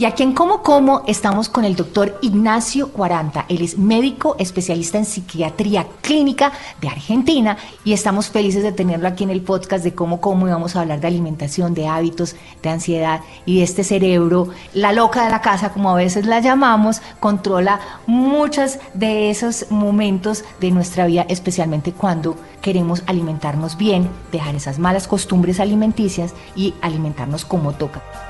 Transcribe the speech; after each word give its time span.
Y 0.00 0.06
aquí 0.06 0.22
en 0.22 0.32
Como 0.32 0.62
Como 0.62 1.02
estamos 1.06 1.50
con 1.50 1.66
el 1.66 1.76
doctor 1.76 2.18
Ignacio 2.22 2.90
Cuaranta. 2.90 3.44
Él 3.50 3.60
es 3.60 3.76
médico 3.76 4.34
especialista 4.38 4.96
en 4.96 5.04
psiquiatría 5.04 5.88
clínica 6.00 6.52
de 6.80 6.88
Argentina 6.88 7.58
y 7.84 7.92
estamos 7.92 8.30
felices 8.30 8.62
de 8.62 8.72
tenerlo 8.72 9.08
aquí 9.08 9.24
en 9.24 9.28
el 9.28 9.42
podcast 9.42 9.84
de 9.84 9.94
Como 9.94 10.22
Como 10.22 10.48
y 10.48 10.52
vamos 10.52 10.74
a 10.74 10.80
hablar 10.80 11.00
de 11.00 11.08
alimentación, 11.08 11.74
de 11.74 11.86
hábitos, 11.86 12.34
de 12.62 12.70
ansiedad 12.70 13.20
y 13.44 13.58
de 13.58 13.64
este 13.64 13.84
cerebro. 13.84 14.48
La 14.72 14.94
loca 14.94 15.22
de 15.22 15.30
la 15.30 15.42
casa, 15.42 15.70
como 15.70 15.90
a 15.90 15.96
veces 15.96 16.24
la 16.24 16.40
llamamos, 16.40 17.02
controla 17.20 17.78
muchos 18.06 18.78
de 18.94 19.28
esos 19.28 19.70
momentos 19.70 20.44
de 20.60 20.70
nuestra 20.70 21.04
vida, 21.04 21.26
especialmente 21.28 21.92
cuando 21.92 22.36
queremos 22.62 23.02
alimentarnos 23.06 23.76
bien, 23.76 24.08
dejar 24.32 24.54
esas 24.54 24.78
malas 24.78 25.06
costumbres 25.06 25.60
alimenticias 25.60 26.32
y 26.56 26.72
alimentarnos 26.80 27.44
como 27.44 27.72
toca. 27.72 28.29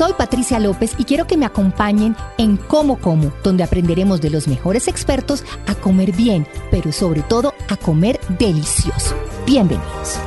Soy 0.00 0.14
Patricia 0.14 0.58
López 0.58 0.94
y 0.96 1.04
quiero 1.04 1.26
que 1.26 1.36
me 1.36 1.44
acompañen 1.44 2.16
en 2.38 2.56
Como 2.56 2.98
Como, 2.98 3.34
donde 3.44 3.64
aprenderemos 3.64 4.22
de 4.22 4.30
los 4.30 4.48
mejores 4.48 4.88
expertos 4.88 5.44
a 5.66 5.74
comer 5.74 6.12
bien, 6.12 6.46
pero 6.70 6.90
sobre 6.90 7.20
todo 7.20 7.52
a 7.68 7.76
comer 7.76 8.18
delicioso. 8.38 9.14
Bienvenidos. 9.44 10.18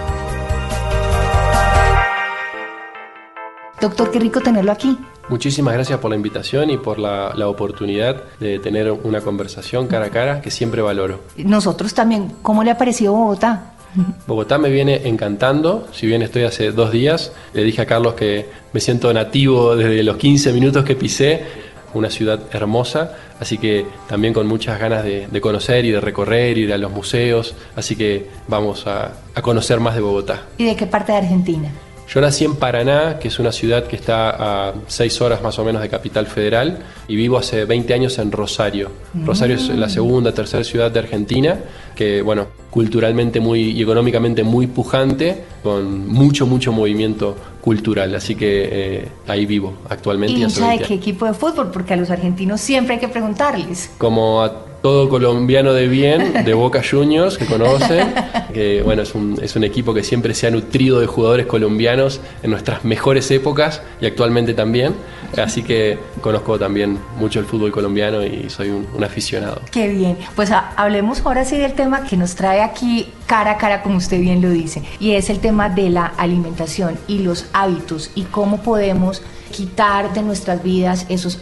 Doctor, 3.82 4.12
qué 4.12 4.20
rico 4.20 4.42
tenerlo 4.42 4.72
aquí. 4.72 4.96
Muchísimas 5.28 5.74
gracias 5.74 5.98
por 6.00 6.12
la 6.12 6.18
invitación 6.18 6.70
y 6.70 6.78
por 6.78 7.00
la, 7.00 7.34
la, 7.36 7.48
oportunidad 7.48 8.22
de 8.40 8.60
tener 8.60 8.92
una 8.92 9.22
conversación 9.22 9.88
cara 9.88 10.06
a 10.06 10.10
cara 10.12 10.42
que 10.42 10.52
siempre 10.52 10.84
valoro. 10.84 11.22
Nosotros 11.38 11.96
también. 11.96 12.32
¿Cómo 12.44 12.64
le 12.64 12.70
ha 12.70 12.78
parecido 12.78 13.14
Bogotá? 13.14 13.73
Bogotá 14.28 14.58
me 14.58 14.70
viene 14.70 15.02
encantando, 15.08 15.88
si 15.92 16.08
bien 16.08 16.22
estoy 16.22 16.44
hace 16.44 16.72
dos 16.72 16.92
días, 16.92 17.32
le 17.54 17.64
dije 17.64 17.82
a 17.82 17.86
Carlos 17.86 18.16
que 18.16 18.48
me 18.72 18.80
siento 18.80 19.14
nativo 19.14 19.76
desde 19.76 20.04
los 20.04 20.18
15 20.18 20.54
minutos 20.54 20.84
que 20.84 20.96
pisé, 20.96 21.42
una 21.94 22.10
ciudad 22.10 22.40
hermosa, 22.52 23.16
así 23.40 23.58
que 23.58 23.86
también 24.08 24.34
con 24.34 24.48
muchas 24.48 24.80
ganas 24.80 25.04
de, 25.04 25.42
conocer 25.42 25.86
y 25.86 25.92
de 25.92 26.02
recorrer, 26.02 26.58
ir 26.58 26.74
a 26.74 26.78
los 26.78 26.92
museos, 26.92 27.56
así 27.76 27.96
que 27.96 28.28
vamos 28.48 28.88
a 28.88 29.14
conocer 29.42 29.80
más 29.80 29.96
de 29.96 30.02
Bogotá. 30.02 30.44
¿Y 30.58 30.66
de 30.66 30.76
qué 30.76 30.88
parte 30.88 31.12
de 31.12 31.20
Argentina? 31.20 31.70
Yo 32.08 32.22
nací 32.22 32.46
en 32.46 32.56
Paraná, 32.56 33.18
que 33.20 33.28
es 33.28 33.40
una 33.40 33.52
ciudad 33.52 33.88
que 33.88 33.96
está 33.96 34.68
a 34.70 34.74
seis 34.88 35.20
horas 35.22 35.42
más 35.42 35.58
o 35.60 35.66
menos 35.66 35.82
de 35.82 35.90
Capital 35.90 36.28
Federal, 36.28 36.80
y 37.08 37.16
vivo 37.16 37.38
hace 37.38 37.66
20 37.66 37.94
años 37.94 38.18
en 38.20 38.32
Rosario. 38.32 38.92
Rosario 39.26 39.56
es 39.56 39.70
la 39.70 39.90
segunda, 39.90 40.32
tercera 40.34 40.64
ciudad 40.64 40.92
de 40.92 41.00
Argentina, 41.00 41.60
que, 41.96 42.22
bueno, 42.22 42.48
culturalmente 42.70 43.40
muy 43.40 43.72
y 43.72 43.82
económicamente 43.82 44.44
muy 44.44 44.68
pujante, 44.68 45.44
con 45.62 46.08
mucho, 46.08 46.46
mucho 46.46 46.72
movimiento 46.72 47.36
cultural. 47.62 48.14
Así 48.16 48.36
que 48.36 48.70
eh, 48.72 49.08
ahí 49.28 49.46
vivo 49.46 49.74
actualmente. 49.90 50.34
¿Y 50.34 50.44
de 50.44 50.86
qué 50.86 50.96
equipo 50.96 51.26
de 51.26 51.34
fútbol? 51.34 51.72
Porque 51.72 51.94
a 51.94 51.98
los 51.98 52.10
argentinos 52.10 52.62
siempre 52.62 52.96
hay 52.96 53.00
que 53.00 53.08
preguntarles. 53.08 53.92
Como 53.98 54.42
a 54.42 54.73
todo 54.84 55.08
colombiano 55.08 55.74
de 55.74 55.88
bien, 55.88 56.44
de 56.44 56.54
Boca 56.54 56.82
Juniors, 56.84 57.38
que 57.38 57.46
conocen, 57.46 58.14
que 58.54 58.82
bueno, 58.84 59.04
es 59.04 59.16
un, 59.16 59.40
es 59.42 59.56
un 59.56 59.64
equipo 59.64 59.94
que 59.94 60.04
siempre 60.04 60.34
se 60.34 60.46
ha 60.46 60.52
nutrido 60.52 61.00
de 61.00 61.08
jugadores 61.08 61.46
colombianos 61.48 62.20
en 62.44 62.52
nuestras 62.52 62.84
mejores 62.84 63.32
épocas 63.32 63.82
y 64.02 64.06
actualmente 64.06 64.54
también, 64.54 64.94
así 65.38 65.64
que 65.64 65.98
conozco 66.20 66.60
también 66.60 67.00
mucho 67.18 67.40
el 67.40 67.46
fútbol 67.46 67.72
colombiano 67.72 68.26
y 68.26 68.50
soy 68.50 68.72
un, 68.72 69.02
aficionado. 69.02 69.62
Qué 69.72 69.88
bien, 69.88 70.18
pues 70.36 70.52
hablemos 70.52 71.22
ahora 71.26 71.46
sí 71.46 71.58
del 71.58 71.74
tema 71.74 72.04
que 72.04 72.18
nos 72.18 72.36
trae 72.36 72.62
aquí 72.62 73.08
cara 73.26 73.52
a 73.52 73.58
cara, 73.58 73.84
como 73.84 73.98
usted 73.98 74.20
bien 74.20 74.42
lo 74.42 74.50
dice, 74.50 74.84
y 75.00 75.14
es 75.14 75.30
el 75.30 75.40
tema 75.40 75.70
de 75.70 75.90
la 75.90 76.08
alimentación 76.18 76.98
y 77.08 77.20
los 77.20 77.46
hábitos 77.54 78.12
y 78.16 78.24
cómo 78.24 78.62
podemos 78.62 79.22
quitar 79.50 80.14
de 80.14 80.24
nuestras 80.24 80.62
vidas 80.62 81.06
esos 81.08 81.40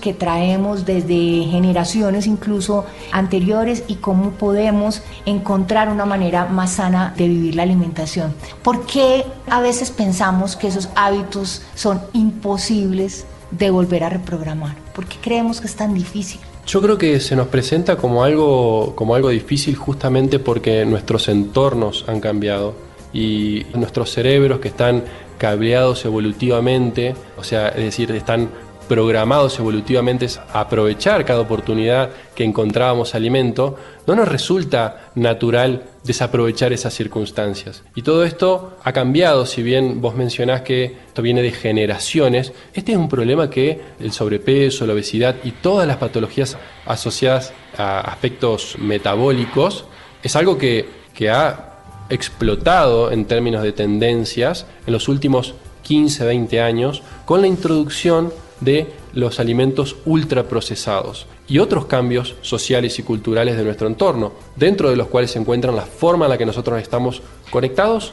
que 0.00 0.14
traemos 0.14 0.86
desde 0.86 1.44
generaciones 1.50 2.26
incluso 2.26 2.86
anteriores 3.10 3.82
y 3.88 3.96
cómo 3.96 4.30
podemos 4.30 5.02
encontrar 5.26 5.88
una 5.88 6.06
manera 6.06 6.46
más 6.46 6.74
sana 6.74 7.12
de 7.16 7.26
vivir 7.26 7.56
la 7.56 7.64
alimentación. 7.64 8.34
¿Por 8.62 8.86
qué 8.86 9.24
a 9.50 9.60
veces 9.60 9.90
pensamos 9.90 10.54
que 10.54 10.68
esos 10.68 10.88
hábitos 10.94 11.62
son 11.74 12.00
imposibles 12.12 13.26
de 13.50 13.70
volver 13.70 14.04
a 14.04 14.10
reprogramar? 14.10 14.76
¿Por 14.94 15.06
qué 15.06 15.16
creemos 15.20 15.60
que 15.60 15.66
es 15.66 15.74
tan 15.74 15.92
difícil? 15.92 16.40
Yo 16.66 16.80
creo 16.80 16.96
que 16.96 17.18
se 17.18 17.34
nos 17.34 17.48
presenta 17.48 17.96
como 17.96 18.22
algo, 18.22 18.94
como 18.94 19.16
algo 19.16 19.30
difícil 19.30 19.74
justamente 19.74 20.38
porque 20.38 20.84
nuestros 20.86 21.28
entornos 21.28 22.04
han 22.06 22.20
cambiado 22.20 22.74
y 23.12 23.66
nuestros 23.74 24.10
cerebros 24.12 24.60
que 24.60 24.68
están 24.68 25.02
cableados 25.38 26.04
evolutivamente, 26.04 27.16
o 27.36 27.42
sea, 27.42 27.70
es 27.70 27.82
decir, 27.82 28.12
están 28.12 28.48
programados 28.88 29.58
evolutivamente 29.58 30.26
a 30.52 30.60
aprovechar 30.60 31.24
cada 31.24 31.40
oportunidad 31.40 32.10
que 32.34 32.44
encontrábamos 32.44 33.14
alimento, 33.14 33.76
no 34.06 34.14
nos 34.14 34.28
resulta 34.28 35.10
natural 35.14 35.84
desaprovechar 36.04 36.72
esas 36.72 36.94
circunstancias. 36.94 37.82
Y 37.94 38.02
todo 38.02 38.24
esto 38.24 38.76
ha 38.82 38.92
cambiado, 38.92 39.46
si 39.46 39.62
bien 39.62 40.00
vos 40.00 40.14
mencionás 40.14 40.62
que 40.62 40.96
esto 41.06 41.22
viene 41.22 41.42
de 41.42 41.52
generaciones, 41.52 42.52
este 42.74 42.92
es 42.92 42.98
un 42.98 43.08
problema 43.08 43.50
que 43.50 43.80
el 44.00 44.12
sobrepeso, 44.12 44.86
la 44.86 44.94
obesidad 44.94 45.36
y 45.44 45.52
todas 45.52 45.86
las 45.86 45.98
patologías 45.98 46.56
asociadas 46.86 47.52
a 47.76 48.00
aspectos 48.00 48.76
metabólicos 48.78 49.84
es 50.22 50.36
algo 50.36 50.58
que, 50.58 50.88
que 51.14 51.30
ha 51.30 51.68
explotado 52.10 53.10
en 53.10 53.24
términos 53.24 53.62
de 53.62 53.72
tendencias 53.72 54.66
en 54.86 54.92
los 54.92 55.08
últimos 55.08 55.54
15, 55.82 56.24
20 56.24 56.60
años 56.60 57.02
con 57.24 57.40
la 57.40 57.46
introducción 57.46 58.32
de 58.62 58.92
los 59.14 59.40
alimentos 59.40 59.96
ultraprocesados 60.04 61.26
y 61.48 61.58
otros 61.58 61.86
cambios 61.86 62.34
sociales 62.40 62.98
y 62.98 63.02
culturales 63.02 63.56
de 63.56 63.64
nuestro 63.64 63.86
entorno, 63.86 64.32
dentro 64.56 64.90
de 64.90 64.96
los 64.96 65.08
cuales 65.08 65.32
se 65.32 65.38
encuentran 65.38 65.76
la 65.76 65.82
forma 65.82 66.26
en 66.26 66.30
la 66.30 66.38
que 66.38 66.46
nosotros 66.46 66.80
estamos 66.80 67.22
conectados 67.50 68.12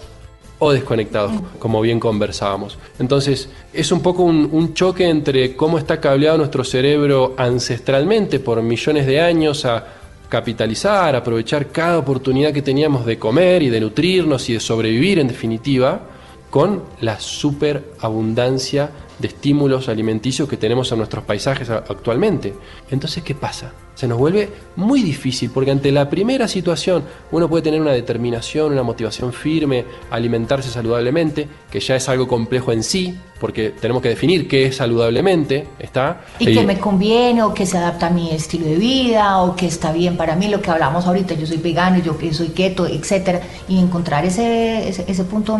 o 0.60 0.74
desconectados, 0.74 1.32
como 1.58 1.80
bien 1.80 2.00
conversábamos. 2.00 2.78
Entonces, 3.00 3.50
es 3.74 3.92
un 3.94 4.02
poco 4.02 4.24
un, 4.24 4.50
un, 4.52 4.74
choque 4.74 5.08
entre 5.08 5.56
cómo 5.56 5.78
está 5.78 6.02
cableado 6.02 6.38
nuestro 6.38 6.66
cerebro 6.66 7.34
ancestralmente 7.38 8.42
por 8.42 8.62
millones 8.62 9.08
de 9.08 9.22
años 9.22 9.64
a 9.64 9.88
capitalizar, 10.28 11.16
aprovechar 11.16 11.68
cada 11.68 11.98
oportunidad 11.98 12.54
que 12.54 12.62
teníamos 12.62 13.06
de 13.06 13.18
comer 13.18 13.64
y 13.64 13.70
de 13.70 13.80
nutrirnos 13.80 14.50
y 14.50 14.54
de 14.54 14.60
sobrevivir 14.60 15.20
en 15.20 15.30
definitiva, 15.30 16.02
con 16.50 16.84
la 17.02 17.20
superabundancia 17.20 18.92
de 19.20 19.28
estímulos 19.28 19.90
alimenticios 19.90 20.48
que 20.48 20.58
tenemos 20.58 20.92
en 20.92 20.98
nuestros 20.98 21.24
paisajes 21.24 21.70
actualmente. 21.70 22.54
Entonces, 22.90 23.24
¿qué 23.24 23.36
pasa? 23.36 23.74
Se 23.96 24.08
nos 24.08 24.18
vuelve 24.18 24.50
muy 24.78 25.04
difícil 25.04 25.52
porque 25.54 25.72
ante 25.72 25.92
la 25.92 26.10
primera 26.10 26.48
situación 26.48 27.04
uno 27.32 27.50
puede 27.50 27.64
tener 27.64 27.82
una 27.82 27.92
determinación, 27.92 28.72
una 28.72 28.84
motivación 28.84 29.34
firme, 29.34 29.84
alimentarse 30.10 30.70
saludablemente, 30.70 31.48
que 31.70 31.82
ya 31.82 31.98
es 31.98 32.08
algo 32.08 32.28
complejo 32.28 32.72
en 32.72 32.82
sí, 32.82 33.20
porque 33.40 33.70
tenemos 33.72 34.02
que 34.02 34.10
definir 34.10 34.48
qué 34.48 34.68
es 34.68 34.78
saludablemente, 34.78 35.68
¿está? 35.80 36.22
Y 36.40 36.54
que 36.54 36.64
me 36.66 36.80
conviene, 36.80 37.44
o 37.44 37.54
que 37.54 37.66
se 37.66 37.78
adapta 37.78 38.08
a 38.08 38.10
mi 38.10 38.32
estilo 38.32 38.66
de 38.66 38.76
vida, 38.76 39.42
o 39.42 39.56
que 39.56 39.66
está 39.66 39.92
bien 39.92 40.18
para 40.18 40.36
mí, 40.36 40.48
lo 40.48 40.62
que 40.62 40.70
hablamos 40.70 41.06
ahorita, 41.06 41.34
yo 41.36 41.46
soy 41.46 41.58
vegano, 41.58 42.00
yo 42.00 42.16
soy 42.32 42.50
keto, 42.50 42.88
etcétera, 42.88 43.42
y 43.68 43.80
encontrar 43.80 44.26
ese, 44.26 44.88
ese, 44.88 45.06
ese 45.08 45.24
punto 45.24 45.58